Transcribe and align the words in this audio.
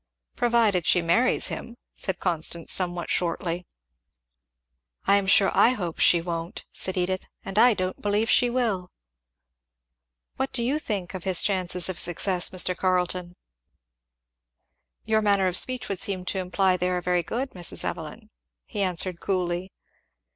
"Provided 0.35 0.87
she 0.87 1.03
marries 1.03 1.49
him," 1.49 1.77
said 1.93 2.17
Constance 2.17 2.73
somewhat 2.73 3.11
shortly. 3.11 3.67
"I 5.05 5.15
am 5.17 5.27
sure 5.27 5.55
I 5.55 5.73
hope 5.73 5.99
she 5.99 6.19
won't," 6.21 6.65
said 6.73 6.97
Edith, 6.97 7.27
"and 7.45 7.59
I 7.59 7.75
don't 7.75 8.01
believe 8.01 8.27
she 8.27 8.49
will." 8.49 8.89
"What 10.37 10.51
do 10.53 10.63
you 10.63 10.79
think 10.79 11.13
of 11.13 11.23
his 11.23 11.43
chances 11.43 11.87
of 11.87 11.99
success, 11.99 12.49
Mr. 12.49 12.75
Carleton?" 12.75 13.35
"Your 15.05 15.21
manner 15.21 15.45
of 15.45 15.55
speech 15.55 15.87
would 15.87 16.01
seem 16.01 16.25
to 16.25 16.39
imply 16.39 16.77
that 16.77 16.79
they 16.79 16.89
are 16.89 16.99
very 17.01 17.21
good, 17.21 17.51
Mrs. 17.51 17.83
Evelyn," 17.83 18.31
he 18.65 18.81
answered 18.81 19.19
coolly. 19.19 19.71